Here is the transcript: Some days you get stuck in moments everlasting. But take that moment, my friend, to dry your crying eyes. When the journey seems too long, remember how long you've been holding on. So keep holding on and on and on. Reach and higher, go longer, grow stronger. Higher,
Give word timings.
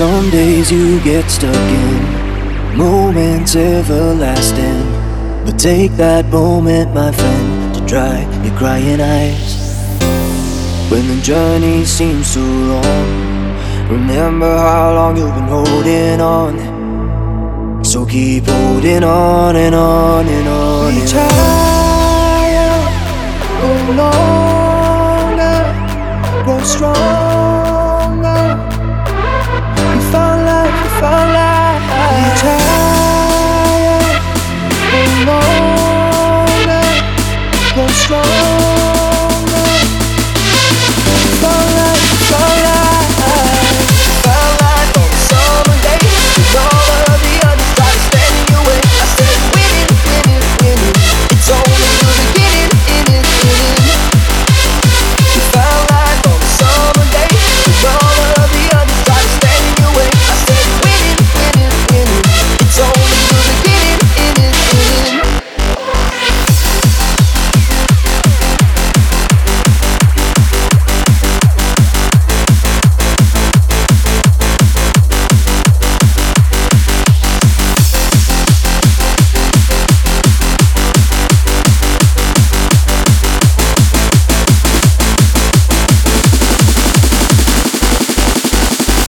Some 0.00 0.30
days 0.30 0.72
you 0.72 0.98
get 1.04 1.30
stuck 1.30 1.54
in 1.54 2.78
moments 2.78 3.54
everlasting. 3.54 4.80
But 5.44 5.58
take 5.58 5.92
that 5.98 6.24
moment, 6.30 6.94
my 6.94 7.12
friend, 7.12 7.74
to 7.74 7.84
dry 7.84 8.22
your 8.42 8.56
crying 8.56 8.98
eyes. 8.98 9.60
When 10.90 11.06
the 11.06 11.20
journey 11.20 11.84
seems 11.84 12.32
too 12.32 12.40
long, 12.40 13.90
remember 13.90 14.56
how 14.56 14.94
long 14.94 15.18
you've 15.18 15.34
been 15.34 15.48
holding 15.48 16.18
on. 16.22 17.84
So 17.84 18.06
keep 18.06 18.44
holding 18.46 19.04
on 19.04 19.54
and 19.54 19.74
on 19.74 20.26
and 20.26 20.48
on. 20.48 20.94
Reach 20.94 21.12
and 21.12 21.32
higher, 21.44 22.72
go 23.60 23.70
longer, 24.00 25.56
grow 26.44 26.62
stronger. 26.62 27.29
Higher, 38.10 38.39